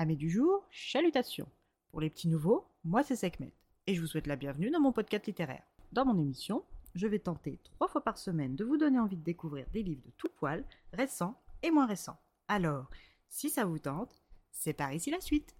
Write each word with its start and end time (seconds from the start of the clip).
Amis 0.00 0.16
du 0.16 0.30
jour, 0.30 0.64
chalutations. 0.70 1.48
Pour 1.90 2.00
les 2.00 2.08
petits 2.08 2.28
nouveaux, 2.28 2.68
moi 2.84 3.02
c'est 3.02 3.16
Sekhmet 3.16 3.52
et 3.88 3.96
je 3.96 4.00
vous 4.00 4.06
souhaite 4.06 4.28
la 4.28 4.36
bienvenue 4.36 4.70
dans 4.70 4.78
mon 4.78 4.92
podcast 4.92 5.26
littéraire. 5.26 5.64
Dans 5.90 6.04
mon 6.04 6.16
émission, 6.16 6.62
je 6.94 7.08
vais 7.08 7.18
tenter 7.18 7.58
trois 7.64 7.88
fois 7.88 8.04
par 8.04 8.16
semaine 8.16 8.54
de 8.54 8.64
vous 8.64 8.76
donner 8.76 9.00
envie 9.00 9.16
de 9.16 9.24
découvrir 9.24 9.66
des 9.72 9.82
livres 9.82 10.04
de 10.06 10.12
tout 10.16 10.28
poil, 10.36 10.64
récents 10.92 11.42
et 11.64 11.72
moins 11.72 11.86
récents. 11.86 12.16
Alors, 12.46 12.88
si 13.28 13.50
ça 13.50 13.64
vous 13.64 13.80
tente, 13.80 14.22
c'est 14.52 14.72
par 14.72 14.92
ici 14.92 15.10
la 15.10 15.20
suite. 15.20 15.56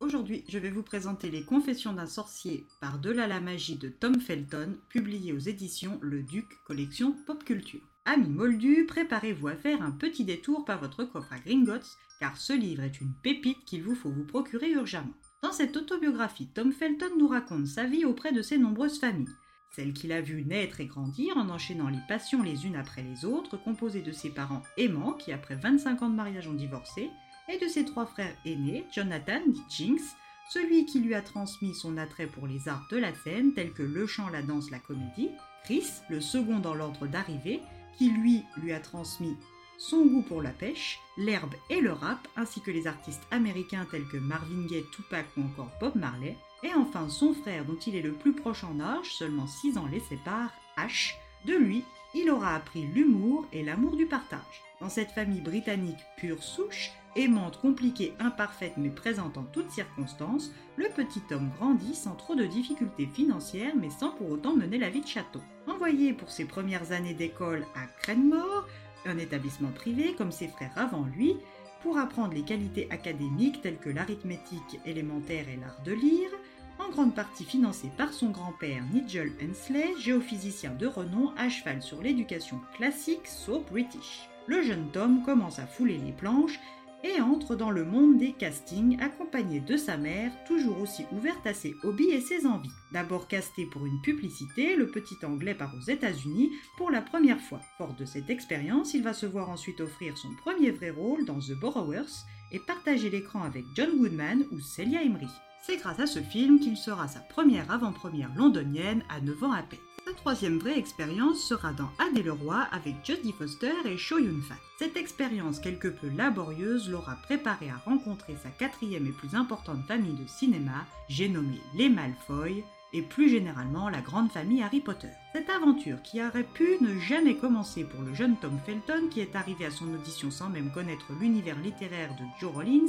Aujourd'hui, 0.00 0.44
je 0.48 0.58
vais 0.58 0.70
vous 0.70 0.82
présenter 0.82 1.30
Les 1.30 1.44
Confessions 1.44 1.92
d'un 1.92 2.06
sorcier 2.06 2.64
par 2.80 2.98
Delà 2.98 3.28
la 3.28 3.40
magie 3.40 3.78
de 3.78 3.90
Tom 3.90 4.20
Felton, 4.20 4.76
publié 4.88 5.32
aux 5.32 5.38
éditions 5.38 6.00
Le 6.02 6.24
Duc, 6.24 6.48
collection 6.66 7.14
Pop 7.28 7.44
Culture. 7.44 7.87
Amis 8.10 8.30
moldus, 8.30 8.86
préparez-vous 8.86 9.48
à 9.48 9.54
faire 9.54 9.82
un 9.82 9.90
petit 9.90 10.24
détour 10.24 10.64
par 10.64 10.80
votre 10.80 11.04
coffre 11.04 11.30
à 11.30 11.38
Gringotts, 11.40 11.98
car 12.18 12.38
ce 12.38 12.54
livre 12.54 12.82
est 12.84 13.02
une 13.02 13.12
pépite 13.12 13.66
qu'il 13.66 13.82
vous 13.82 13.94
faut 13.94 14.08
vous 14.08 14.24
procurer 14.24 14.70
urgemment. 14.70 15.12
Dans 15.42 15.52
cette 15.52 15.76
autobiographie, 15.76 16.48
Tom 16.54 16.72
Felton 16.72 17.18
nous 17.18 17.28
raconte 17.28 17.66
sa 17.66 17.84
vie 17.84 18.06
auprès 18.06 18.32
de 18.32 18.40
ses 18.40 18.56
nombreuses 18.56 18.98
familles. 18.98 19.28
Celle 19.76 19.92
qu'il 19.92 20.12
a 20.12 20.22
vu 20.22 20.42
naître 20.42 20.80
et 20.80 20.86
grandir 20.86 21.36
en 21.36 21.50
enchaînant 21.50 21.90
les 21.90 22.00
passions 22.08 22.42
les 22.42 22.64
unes 22.64 22.76
après 22.76 23.02
les 23.02 23.26
autres, 23.26 23.58
composée 23.58 24.00
de 24.00 24.12
ses 24.12 24.30
parents 24.30 24.62
aimants 24.78 25.12
qui, 25.12 25.30
après 25.30 25.56
25 25.56 26.00
ans 26.00 26.08
de 26.08 26.16
mariage, 26.16 26.48
ont 26.48 26.54
divorcé, 26.54 27.10
et 27.52 27.58
de 27.58 27.68
ses 27.68 27.84
trois 27.84 28.06
frères 28.06 28.34
aînés, 28.46 28.86
Jonathan, 28.90 29.40
dit 29.46 29.64
Jinx, 29.68 30.16
celui 30.48 30.86
qui 30.86 31.00
lui 31.00 31.14
a 31.14 31.20
transmis 31.20 31.74
son 31.74 31.98
attrait 31.98 32.26
pour 32.26 32.46
les 32.46 32.68
arts 32.68 32.88
de 32.90 32.96
la 32.96 33.12
scène 33.12 33.52
tels 33.52 33.74
que 33.74 33.82
le 33.82 34.06
chant, 34.06 34.30
la 34.30 34.40
danse, 34.40 34.70
la 34.70 34.78
comédie, 34.78 35.28
Chris, 35.64 35.84
le 36.08 36.22
second 36.22 36.58
dans 36.58 36.74
l'ordre 36.74 37.06
d'arrivée, 37.06 37.60
qui 37.98 38.10
lui 38.10 38.44
lui 38.56 38.72
a 38.72 38.80
transmis 38.80 39.36
son 39.78 40.06
goût 40.06 40.22
pour 40.22 40.42
la 40.42 40.50
pêche, 40.50 40.98
l'herbe 41.16 41.54
et 41.70 41.80
le 41.80 41.92
rap, 41.92 42.26
ainsi 42.36 42.60
que 42.60 42.72
les 42.72 42.86
artistes 42.88 43.22
américains 43.30 43.86
tels 43.90 44.08
que 44.08 44.16
Marvin 44.16 44.66
Gaye, 44.66 44.84
Tupac 44.92 45.26
ou 45.36 45.42
encore 45.42 45.70
Bob 45.80 45.94
Marley, 45.94 46.36
et 46.64 46.74
enfin 46.74 47.08
son 47.08 47.32
frère 47.32 47.64
dont 47.64 47.78
il 47.86 47.94
est 47.94 48.02
le 48.02 48.12
plus 48.12 48.32
proche 48.32 48.64
en 48.64 48.80
âge, 48.80 49.14
seulement 49.14 49.46
6 49.46 49.78
ans 49.78 49.86
les 49.90 50.00
sépare, 50.00 50.50
Ash, 50.76 51.16
de 51.44 51.54
lui, 51.54 51.84
il 52.14 52.30
aura 52.30 52.54
appris 52.54 52.82
l'humour 52.82 53.46
et 53.52 53.62
l'amour 53.62 53.96
du 53.96 54.06
partage. 54.06 54.62
Dans 54.80 54.88
cette 54.88 55.10
famille 55.10 55.40
britannique 55.40 56.04
pure 56.16 56.42
souche, 56.42 56.92
aimante, 57.16 57.60
compliquée, 57.60 58.14
imparfaite 58.20 58.74
mais 58.76 58.90
présente 58.90 59.36
en 59.36 59.42
toutes 59.42 59.70
circonstances, 59.70 60.52
le 60.76 60.88
petit 60.88 61.22
homme 61.32 61.50
grandit 61.58 61.94
sans 61.94 62.14
trop 62.14 62.34
de 62.34 62.44
difficultés 62.44 63.06
financières 63.06 63.74
mais 63.76 63.90
sans 63.90 64.10
pour 64.10 64.30
autant 64.30 64.54
mener 64.54 64.78
la 64.78 64.90
vie 64.90 65.00
de 65.00 65.06
château. 65.06 65.40
Envoyé 65.66 66.12
pour 66.12 66.30
ses 66.30 66.44
premières 66.44 66.92
années 66.92 67.14
d'école 67.14 67.66
à 67.74 67.86
Cranmore, 68.00 68.66
un 69.04 69.18
établissement 69.18 69.70
privé 69.70 70.14
comme 70.14 70.32
ses 70.32 70.48
frères 70.48 70.72
avant 70.76 71.04
lui, 71.16 71.36
pour 71.82 71.98
apprendre 71.98 72.34
les 72.34 72.42
qualités 72.42 72.88
académiques 72.90 73.60
telles 73.62 73.78
que 73.78 73.90
l'arithmétique 73.90 74.80
élémentaire 74.84 75.48
et 75.48 75.56
l'art 75.56 75.80
de 75.84 75.92
lire, 75.92 76.30
en 76.78 76.90
grande 76.90 77.14
partie 77.14 77.44
financé 77.44 77.90
par 77.96 78.12
son 78.12 78.30
grand-père 78.30 78.82
Nigel 78.92 79.32
Hensley, 79.42 79.94
géophysicien 79.98 80.74
de 80.74 80.86
renom 80.86 81.32
à 81.36 81.48
cheval 81.48 81.82
sur 81.82 82.02
l'éducation 82.02 82.60
classique 82.76 83.26
so 83.26 83.64
british. 83.70 84.28
Le 84.46 84.62
jeune 84.62 84.90
Tom 84.92 85.22
commence 85.24 85.58
à 85.58 85.66
fouler 85.66 85.98
les 85.98 86.12
planches 86.12 86.58
et 87.04 87.20
entre 87.20 87.54
dans 87.54 87.70
le 87.70 87.84
monde 87.84 88.18
des 88.18 88.32
castings 88.32 89.00
accompagné 89.00 89.60
de 89.60 89.76
sa 89.76 89.96
mère, 89.96 90.32
toujours 90.46 90.80
aussi 90.80 91.04
ouverte 91.12 91.46
à 91.46 91.54
ses 91.54 91.76
hobbies 91.84 92.10
et 92.10 92.20
ses 92.20 92.46
envies. 92.46 92.72
D'abord 92.92 93.28
casté 93.28 93.66
pour 93.66 93.86
une 93.86 94.00
publicité, 94.00 94.74
le 94.74 94.88
petit 94.88 95.24
anglais 95.24 95.54
part 95.54 95.74
aux 95.76 95.90
États-Unis 95.90 96.50
pour 96.76 96.90
la 96.90 97.02
première 97.02 97.40
fois. 97.40 97.60
Fort 97.76 97.94
de 97.94 98.04
cette 98.04 98.30
expérience, 98.30 98.94
il 98.94 99.02
va 99.02 99.12
se 99.12 99.26
voir 99.26 99.48
ensuite 99.50 99.80
offrir 99.80 100.18
son 100.18 100.34
premier 100.42 100.70
vrai 100.70 100.90
rôle 100.90 101.24
dans 101.24 101.38
The 101.38 101.58
Borrowers 101.60 102.24
et 102.50 102.58
partager 102.58 103.10
l'écran 103.10 103.42
avec 103.42 103.64
John 103.74 103.96
Goodman 103.96 104.44
ou 104.50 104.58
Celia 104.58 105.02
Emery. 105.02 105.28
C'est 105.62 105.76
grâce 105.76 106.00
à 106.00 106.06
ce 106.06 106.20
film 106.20 106.60
qu'il 106.60 106.76
sera 106.76 107.08
sa 107.08 107.20
première 107.20 107.70
avant-première 107.70 108.34
londonienne 108.34 109.02
à 109.08 109.20
9 109.20 109.42
ans 109.44 109.52
à 109.52 109.62
peine. 109.62 109.78
Sa 110.06 110.14
troisième 110.14 110.58
vraie 110.58 110.78
expérience 110.78 111.42
sera 111.42 111.72
dans 111.72 111.90
et 112.16 112.22
le 112.22 112.32
roi 112.32 112.66
avec 112.72 112.94
Jodie 113.04 113.32
Foster 113.32 113.74
et 113.84 113.98
Cho 113.98 114.18
Yun-fat. 114.18 114.56
Cette 114.78 114.96
expérience 114.96 115.60
quelque 115.60 115.88
peu 115.88 116.08
laborieuse 116.08 116.88
l'aura 116.88 117.16
préparé 117.22 117.68
à 117.68 117.76
rencontrer 117.84 118.34
sa 118.42 118.48
quatrième 118.48 119.06
et 119.06 119.12
plus 119.12 119.34
importante 119.34 119.84
famille 119.86 120.14
de 120.14 120.26
cinéma, 120.26 120.86
j'ai 121.08 121.28
nommé 121.28 121.60
les 121.74 121.90
Malfoy, 121.90 122.64
et 122.92 123.02
plus 123.02 123.28
généralement 123.28 123.88
la 123.88 124.00
grande 124.00 124.30
famille 124.30 124.62
Harry 124.62 124.80
Potter. 124.80 125.10
Cette 125.34 125.50
aventure 125.50 126.02
qui 126.02 126.22
aurait 126.22 126.42
pu 126.42 126.78
ne 126.80 126.98
jamais 126.98 127.36
commencer 127.36 127.84
pour 127.84 128.00
le 128.02 128.14
jeune 128.14 128.36
Tom 128.36 128.58
Felton 128.64 129.08
qui 129.10 129.20
est 129.20 129.36
arrivé 129.36 129.66
à 129.66 129.70
son 129.70 129.92
audition 129.92 130.30
sans 130.30 130.48
même 130.48 130.70
connaître 130.72 131.12
l'univers 131.20 131.58
littéraire 131.58 132.14
de 132.14 132.24
Joe 132.40 132.52
Rollins 132.52 132.88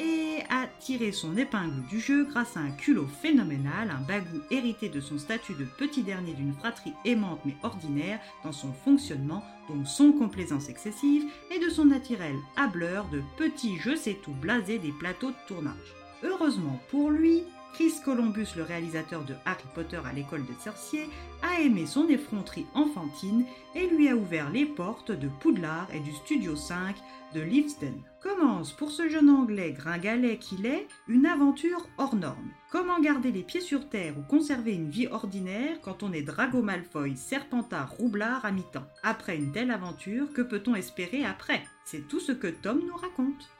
et 0.00 0.38
a 0.50 0.66
tiré 0.80 1.12
son 1.12 1.36
épingle 1.36 1.82
du 1.88 2.00
jeu 2.00 2.24
grâce 2.24 2.56
à 2.56 2.60
un 2.60 2.70
culot 2.70 3.06
phénoménal, 3.06 3.90
un 3.90 4.06
bagou 4.06 4.40
hérité 4.50 4.88
de 4.88 5.00
son 5.00 5.18
statut 5.18 5.54
de 5.54 5.64
petit 5.64 6.02
dernier 6.02 6.32
d'une 6.32 6.54
fratrie 6.54 6.92
aimante 7.04 7.40
mais 7.44 7.56
ordinaire 7.62 8.20
dans 8.42 8.52
son 8.52 8.72
fonctionnement, 8.72 9.44
dont 9.68 9.84
son 9.84 10.12
complaisance 10.12 10.68
excessive, 10.68 11.24
et 11.54 11.58
de 11.58 11.70
son 11.70 11.86
naturel 11.86 12.36
hableur 12.56 13.08
de 13.08 13.22
petit 13.36 13.78
je 13.78 13.94
sais 13.94 14.18
tout 14.22 14.32
blasé 14.32 14.78
des 14.78 14.92
plateaux 14.92 15.30
de 15.30 15.46
tournage. 15.46 15.94
Heureusement 16.22 16.78
pour 16.90 17.10
lui, 17.10 17.44
Chris 17.74 17.94
Columbus, 18.04 18.54
le 18.56 18.62
réalisateur 18.62 19.24
de 19.24 19.34
Harry 19.44 19.64
Potter 19.74 20.00
à 20.04 20.12
l'école 20.12 20.46
des 20.46 20.54
sorciers, 20.62 21.10
a 21.42 21.60
aimé 21.60 21.86
son 21.86 22.08
effronterie 22.08 22.66
enfantine 22.72 23.44
et 23.74 23.88
lui 23.88 24.08
a 24.08 24.14
ouvert 24.14 24.48
les 24.50 24.64
portes 24.64 25.10
de 25.10 25.26
Poudlard 25.40 25.88
et 25.92 25.98
du 25.98 26.12
Studio 26.12 26.54
5 26.54 26.94
de 27.34 27.40
Leavesden. 27.40 28.00
Commence 28.22 28.72
pour 28.72 28.92
ce 28.92 29.08
jeune 29.08 29.28
anglais 29.28 29.72
gringalet 29.72 30.38
qu'il 30.38 30.66
est 30.66 30.86
une 31.08 31.26
aventure 31.26 31.88
hors 31.98 32.14
norme. 32.14 32.52
Comment 32.70 33.00
garder 33.00 33.32
les 33.32 33.42
pieds 33.42 33.60
sur 33.60 33.88
terre 33.88 34.16
ou 34.16 34.22
conserver 34.22 34.72
une 34.72 34.88
vie 34.88 35.08
ordinaire 35.08 35.80
quand 35.82 36.04
on 36.04 36.12
est 36.12 36.22
Drago 36.22 36.62
Malfoy, 36.62 37.16
Serpentard, 37.16 37.90
Roublard 37.90 38.44
à 38.44 38.52
mi-temps 38.52 38.86
Après 39.02 39.36
une 39.36 39.50
telle 39.50 39.72
aventure, 39.72 40.32
que 40.32 40.42
peut-on 40.42 40.76
espérer 40.76 41.24
après? 41.24 41.64
C'est 41.84 42.06
tout 42.06 42.20
ce 42.20 42.30
que 42.30 42.46
Tom 42.46 42.80
nous 42.86 42.96
raconte. 42.96 43.50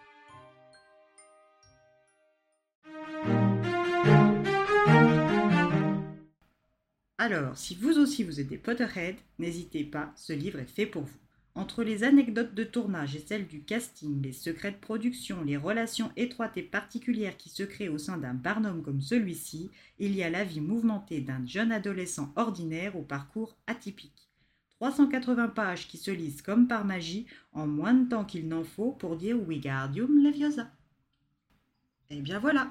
Alors, 7.25 7.57
si 7.57 7.75
vous 7.75 7.99
aussi 7.99 8.23
vous 8.23 8.39
êtes 8.39 8.63
Potterhead, 8.63 9.17
n'hésitez 9.39 9.83
pas, 9.83 10.13
ce 10.15 10.35
livre 10.35 10.59
est 10.59 10.67
fait 10.67 10.85
pour 10.85 11.05
vous. 11.05 11.17
Entre 11.55 11.83
les 11.83 12.05
anecdotes 12.05 12.55
de 12.55 12.65
tournage 12.65 13.17
et 13.17 13.25
celles 13.27 13.47
du 13.47 13.63
casting, 13.63 14.21
les 14.21 14.35
secrets 14.35 14.73
de 14.73 14.77
production, 14.77 15.43
les 15.43 15.57
relations 15.57 16.13
étroites 16.17 16.59
et 16.59 16.63
particulières 16.63 17.39
qui 17.39 17.49
se 17.49 17.63
créent 17.63 17.89
au 17.89 17.97
sein 17.97 18.19
d'un 18.19 18.35
barnum 18.35 18.83
comme 18.83 19.01
celui-ci, 19.01 19.71
il 19.99 20.15
y 20.15 20.23
a 20.23 20.29
la 20.29 20.45
vie 20.45 20.61
mouvementée 20.61 21.23
d'un 21.23 21.43
jeune 21.47 21.73
adolescent 21.73 22.31
ordinaire 22.37 22.95
au 22.95 23.01
parcours 23.01 23.57
atypique. 23.67 24.29
380 24.81 25.49
pages 25.49 25.89
qui 25.89 25.97
se 25.97 26.11
lisent 26.11 26.43
comme 26.43 26.69
par 26.69 26.85
magie 26.85 27.27
en 27.55 27.67
moins 27.67 27.95
de 27.95 28.07
temps 28.07 28.27
qu'il 28.27 28.49
n'en 28.49 28.65
faut 28.65 28.93
pour 28.93 29.17
dire 29.17 29.41
Wigardium 29.41 30.23
Leviosa. 30.23 30.71
Et 32.11 32.19
eh 32.19 32.21
bien 32.21 32.39
voilà, 32.39 32.71